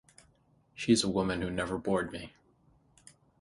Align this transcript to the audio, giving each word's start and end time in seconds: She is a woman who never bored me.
She 0.73 0.91
is 0.93 1.03
a 1.03 1.09
woman 1.09 1.43
who 1.43 1.51
never 1.51 1.77
bored 1.77 2.11
me. 2.11 2.33